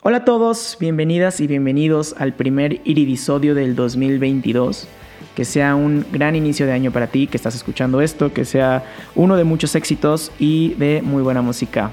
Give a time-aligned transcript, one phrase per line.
[0.00, 4.86] Hola a todos, bienvenidas y bienvenidos al primer iridisodio del 2022.
[5.34, 8.84] Que sea un gran inicio de año para ti que estás escuchando esto, que sea
[9.16, 11.90] uno de muchos éxitos y de muy buena música.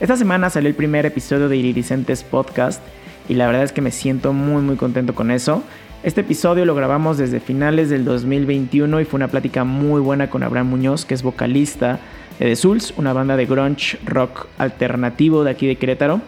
[0.00, 2.82] Esta semana salió el primer episodio de Iridicentes Podcast
[3.28, 5.62] y la verdad es que me siento muy muy contento con eso.
[6.02, 10.42] Este episodio lo grabamos desde finales del 2021 y fue una plática muy buena con
[10.42, 12.00] Abraham Muñoz, que es vocalista
[12.40, 16.20] de The Souls, una banda de grunge rock alternativo de aquí de Querétaro.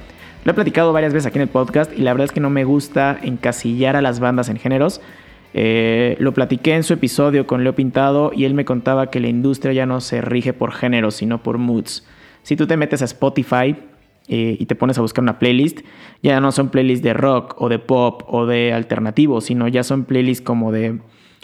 [0.49, 2.49] Lo he platicado varias veces aquí en el podcast y la verdad es que no
[2.49, 5.03] me gusta encasillar a las bandas en géneros.
[5.53, 9.29] Eh, lo platiqué en su episodio con Leo Pintado y él me contaba que la
[9.29, 12.07] industria ya no se rige por géneros, sino por moods.
[12.45, 13.77] Si tú te metes a Spotify
[14.29, 15.81] eh, y te pones a buscar una playlist,
[16.23, 20.07] ya no son playlists de rock o de pop o de alternativo, sino ya son
[20.07, 20.99] playlists como de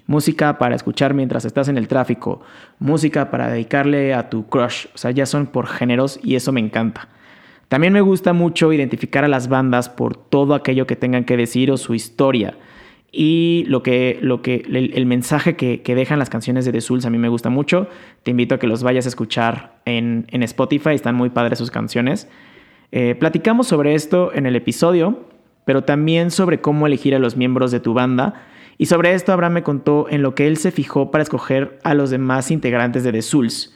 [0.07, 2.41] música para escuchar mientras estás en el tráfico,
[2.79, 6.61] música para dedicarle a tu crush, o sea, ya son por géneros y eso me
[6.61, 7.11] encanta.
[7.75, 11.73] También me gusta mucho identificar a las bandas por todo aquello que tengan que decir
[11.73, 12.55] o su historia.
[13.11, 17.11] Y lo que, lo que, el, mensaje que, dejan las canciones de The Souls a
[17.11, 17.89] mí me gusta mucho.
[18.23, 21.73] Te invito a que los vayas a escuchar en, en Spotify, están muy padres sus
[21.73, 22.29] canciones.
[22.93, 25.25] Eh, platicamos sobre esto en el episodio,
[25.65, 28.35] pero también sobre cómo elegir a los miembros de tu banda.
[28.79, 31.95] Y sobre esto Abraham me contó en lo que él se fijó para escoger a
[31.95, 33.75] los demás integrantes de The Souls.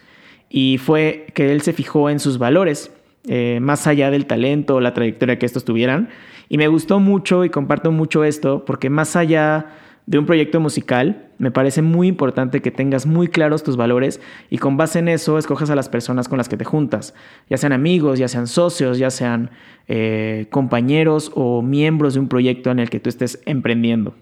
[0.48, 2.92] Y fue que él se fijó en sus valores,
[3.26, 6.08] eh, más allá del talento o la trayectoria que estos tuvieran.
[6.48, 9.66] Y me gustó mucho y comparto mucho esto porque más allá
[10.06, 14.56] de un proyecto musical, me parece muy importante que tengas muy claros tus valores y
[14.56, 17.14] con base en eso escojas a las personas con las que te juntas,
[17.50, 19.50] ya sean amigos, ya sean socios, ya sean
[19.86, 24.14] eh, compañeros o miembros de un proyecto en el que tú estés emprendiendo.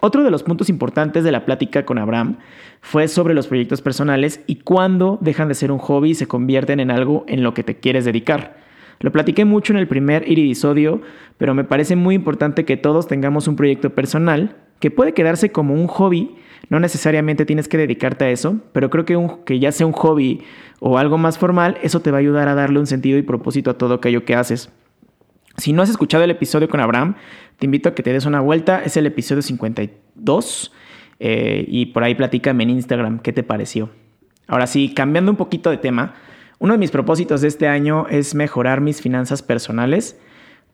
[0.00, 2.36] Otro de los puntos importantes de la plática con Abraham
[2.80, 6.78] fue sobre los proyectos personales y cuándo dejan de ser un hobby y se convierten
[6.78, 8.58] en algo en lo que te quieres dedicar.
[9.00, 11.00] Lo platiqué mucho en el primer iridisodio,
[11.36, 15.74] pero me parece muy importante que todos tengamos un proyecto personal que puede quedarse como
[15.74, 16.36] un hobby,
[16.68, 20.42] no necesariamente tienes que dedicarte a eso, pero creo que, que ya sea un hobby
[20.78, 23.70] o algo más formal, eso te va a ayudar a darle un sentido y propósito
[23.70, 24.70] a todo aquello que haces.
[25.58, 27.16] Si no has escuchado el episodio con Abraham,
[27.58, 30.72] te invito a que te des una vuelta, es el episodio 52
[31.18, 33.90] eh, y por ahí platícame en Instagram qué te pareció.
[34.46, 36.14] Ahora sí, cambiando un poquito de tema,
[36.60, 40.18] uno de mis propósitos de este año es mejorar mis finanzas personales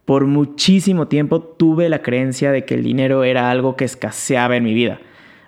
[0.04, 4.64] por muchísimo tiempo tuve la creencia de que el dinero era algo que escaseaba en
[4.64, 5.00] mi vida.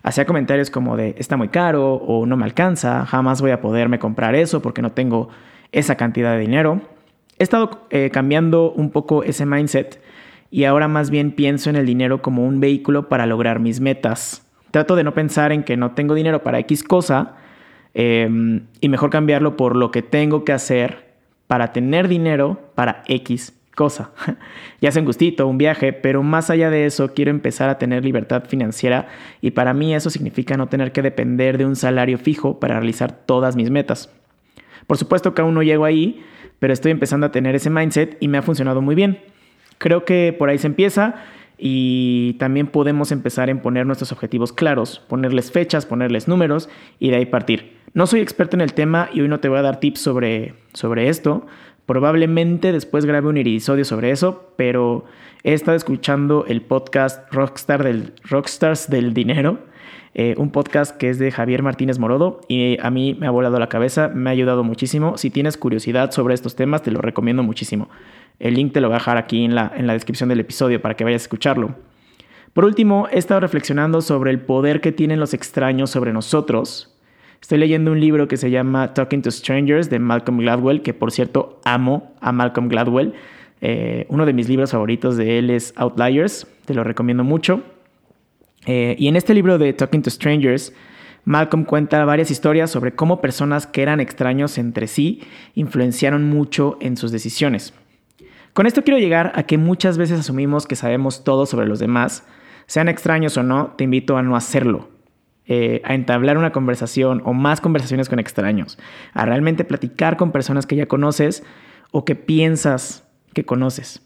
[0.02, 3.98] Hacía comentarios como de está muy caro o no me alcanza, jamás voy a poderme
[3.98, 5.28] comprar eso porque no tengo
[5.72, 6.80] esa cantidad de dinero.
[7.38, 10.00] He estado eh, cambiando un poco ese mindset
[10.50, 14.46] y ahora más bien pienso en el dinero como un vehículo para lograr mis metas.
[14.70, 17.36] Trato de no pensar en que no tengo dinero para X cosa
[17.94, 21.14] em, y mejor cambiarlo por lo que tengo que hacer
[21.46, 24.10] para tener dinero para X cosa.
[24.80, 28.04] ya sea un gustito, un viaje, pero más allá de eso quiero empezar a tener
[28.04, 29.08] libertad financiera
[29.42, 33.12] y para mí eso significa no tener que depender de un salario fijo para realizar
[33.12, 34.10] todas mis metas.
[34.86, 36.24] Por supuesto que aún no llego ahí,
[36.58, 39.18] pero estoy empezando a tener ese mindset y me ha funcionado muy bien.
[39.78, 41.16] Creo que por ahí se empieza
[41.58, 46.68] y también podemos empezar en poner nuestros objetivos claros, ponerles fechas, ponerles números
[46.98, 47.76] y de ahí partir.
[47.94, 50.54] No soy experto en el tema y hoy no te voy a dar tips sobre,
[50.72, 51.46] sobre esto,
[51.86, 55.04] Probablemente después grabe un irisodio sobre eso, pero
[55.44, 59.60] he estado escuchando el podcast Rockstar del, Rockstars del Dinero,
[60.14, 63.58] eh, un podcast que es de Javier Martínez Morodo y a mí me ha volado
[63.58, 65.16] la cabeza, me ha ayudado muchísimo.
[65.18, 67.88] Si tienes curiosidad sobre estos temas, te lo recomiendo muchísimo.
[68.38, 70.80] El link te lo voy a dejar aquí en la, en la descripción del episodio
[70.80, 71.74] para que vayas a escucharlo.
[72.52, 76.96] Por último, he estado reflexionando sobre el poder que tienen los extraños sobre nosotros
[77.40, 81.12] Estoy leyendo un libro que se llama Talking to Strangers de Malcolm Gladwell, que por
[81.12, 83.14] cierto amo a Malcolm Gladwell.
[83.60, 87.62] Eh, uno de mis libros favoritos de él es Outliers, te lo recomiendo mucho.
[88.66, 90.74] Eh, y en este libro de Talking to Strangers,
[91.24, 95.22] Malcolm cuenta varias historias sobre cómo personas que eran extraños entre sí
[95.54, 97.74] influenciaron mucho en sus decisiones.
[98.52, 102.24] Con esto quiero llegar a que muchas veces asumimos que sabemos todo sobre los demás,
[102.66, 104.88] sean extraños o no, te invito a no hacerlo.
[105.48, 108.78] Eh, a entablar una conversación o más conversaciones con extraños,
[109.12, 111.44] a realmente platicar con personas que ya conoces
[111.92, 114.05] o que piensas que conoces.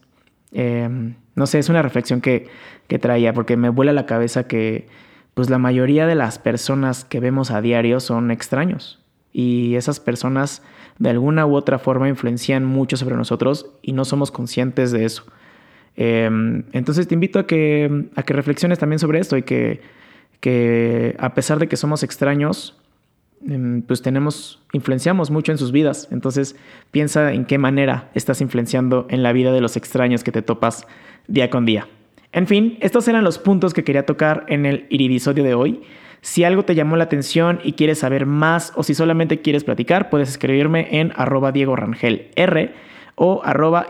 [0.52, 2.48] Em, no sé, es una reflexión que,
[2.88, 4.88] que traía porque me vuela la cabeza que
[5.34, 9.00] pues la mayoría de las personas que vemos a diario son extraños
[9.32, 10.62] y esas personas
[10.98, 15.24] de alguna u otra forma influencian mucho sobre nosotros y no somos conscientes de eso.
[15.96, 19.80] Em, entonces te invito a que, a que reflexiones también sobre esto y que
[20.40, 22.79] que a pesar de que somos extraños,
[23.86, 26.08] pues tenemos, influenciamos mucho en sus vidas.
[26.10, 26.56] Entonces
[26.90, 30.86] piensa en qué manera estás influenciando en la vida de los extraños que te topas
[31.26, 31.88] día con día.
[32.32, 35.82] En fin, estos eran los puntos que quería tocar en el iridisodio de hoy.
[36.20, 40.10] Si algo te llamó la atención y quieres saber más o si solamente quieres platicar,
[40.10, 42.74] puedes escribirme en arroba Diego Rangel R
[43.14, 43.86] o arroba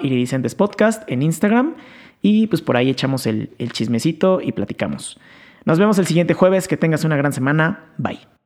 [0.56, 1.75] Podcast en Instagram
[2.23, 5.19] y pues por ahí echamos el, el chismecito y platicamos.
[5.64, 8.40] Nos vemos el siguiente jueves, que tengas una gran semana, bye.